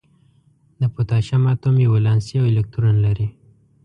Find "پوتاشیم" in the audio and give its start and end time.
0.93-1.43